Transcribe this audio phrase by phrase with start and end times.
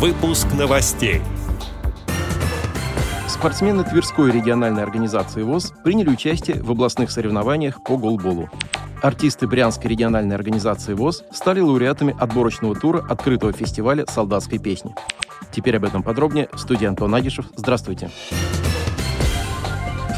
[0.00, 1.20] Выпуск новостей.
[3.28, 8.48] Спортсмены Тверской региональной организации ВОЗ приняли участие в областных соревнованиях по голболу.
[9.02, 14.94] Артисты Брянской региональной организации ВОЗ стали лауреатами отборочного тура открытого фестиваля солдатской песни.
[15.52, 16.48] Теперь об этом подробнее.
[16.50, 17.44] В студии Антон Агишев.
[17.54, 18.08] Здравствуйте.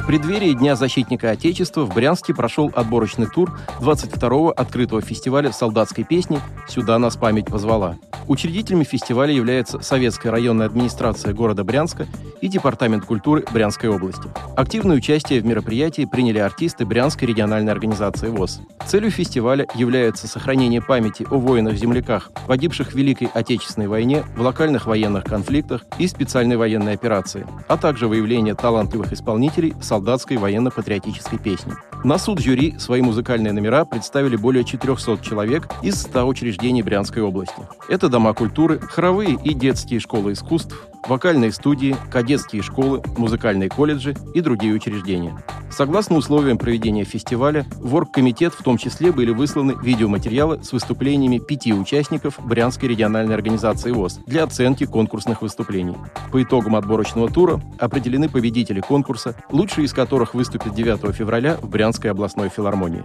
[0.00, 6.38] В преддверии Дня защитника Отечества в Брянске прошел отборочный тур 22-го открытого фестиваля солдатской песни
[6.68, 7.96] «Сюда нас память позвала».
[8.28, 12.06] Учредителями фестиваля является Советская районная администрация города Брянска
[12.40, 14.28] и Департамент культуры Брянской области.
[14.56, 18.60] Активное участие в мероприятии приняли артисты Брянской региональной организации ВОЗ.
[18.86, 25.24] Целью фестиваля является сохранение памяти о воинах-земляках, погибших в Великой Отечественной войне, в локальных военных
[25.24, 31.72] конфликтах и специальной военной операции, а также выявление талантливых исполнителей солдатской военно-патриотической песни.
[32.04, 37.62] На суд жюри свои музыкальные номера представили более 400 человек из 100 учреждений Брянской области.
[37.88, 40.74] Это дома культуры, хоровые и детские школы искусств,
[41.06, 45.36] вокальные студии, кадетские школы, музыкальные колледжи и другие учреждения.
[45.70, 51.72] Согласно условиям проведения фестиваля, в оргкомитет в том числе были высланы видеоматериалы с выступлениями пяти
[51.72, 55.96] участников Брянской региональной организации ВОЗ для оценки конкурсных выступлений.
[56.30, 62.10] По итогам отборочного тура определены победители конкурса, лучшие из которых выступят 9 февраля в Брянской
[62.10, 63.04] областной филармонии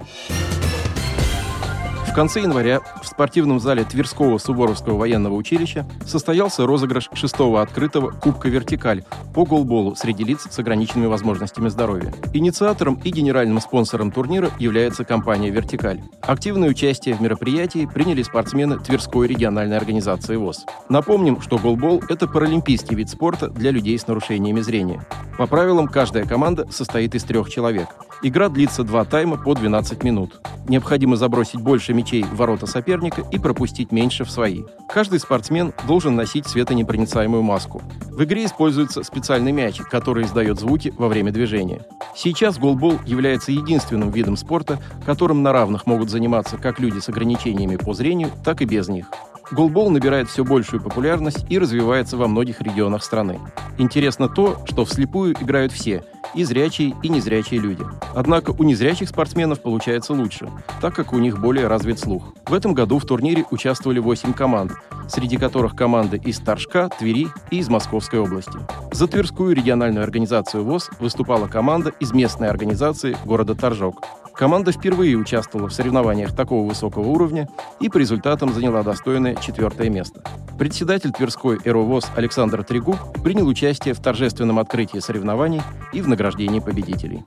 [2.17, 9.03] конце января в спортивном зале Тверского Суворовского военного училища состоялся розыгрыш шестого открытого Кубка «Вертикаль»
[9.35, 12.11] по голболу среди лиц с ограниченными возможностями здоровья.
[12.33, 16.01] Инициатором и генеральным спонсором турнира является компания «Вертикаль».
[16.21, 20.65] Активное участие в мероприятии приняли спортсмены Тверской региональной организации ВОЗ.
[20.89, 25.05] Напомним, что голбол– это паралимпийский вид спорта для людей с нарушениями зрения.
[25.37, 27.89] По правилам, каждая команда состоит из трех человек.
[28.23, 30.41] Игра длится два тайма по 12 минут.
[30.67, 34.63] Необходимо забросить больше мячей в ворота соперника и пропустить меньше в свои.
[34.89, 37.81] Каждый спортсмен должен носить светонепроницаемую маску.
[38.09, 41.85] В игре используется специальный мяч, который издает звуки во время движения.
[42.15, 47.75] Сейчас голбол является единственным видом спорта, которым на равных могут заниматься как люди с ограничениями
[47.75, 49.05] по зрению, так и без них.
[49.51, 53.39] Голбол набирает все большую популярность и развивается во многих регионах страны.
[53.77, 56.03] Интересно то, что вслепую играют все–
[56.37, 57.83] и зрячие, и незрячие люди.
[58.13, 60.49] Однако у незрячих спортсменов получается лучше,
[60.79, 62.33] так как у них более развит слух.
[62.45, 64.71] В этом году в турнире участвовали 8 команд,
[65.09, 68.59] среди которых команды из Торжка, Твери и из Московской области.
[68.91, 74.05] За Тверскую региональную организацию ВОЗ выступала команда из местной организации города Торжок.
[74.37, 77.49] Команда впервые участвовала в соревнованиях такого высокого уровня
[77.79, 80.21] и по результатам заняла достойное четвертое место.
[80.59, 85.61] Председатель Тверской «Эровоз» Александр Трегуб принял участие в торжественном открытии соревнований
[85.91, 87.23] и в награждении победителей.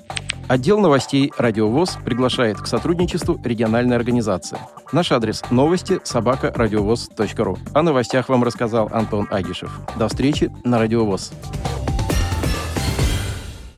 [0.47, 4.59] Отдел новостей «Радиовоз» приглашает к сотрудничеству региональной организации.
[4.93, 7.59] Наш адрес– новости собака радиовоз.ру.
[7.75, 9.73] О новостях вам рассказал Антон Агишев.
[9.97, 11.33] До встречи на «Радиовоз».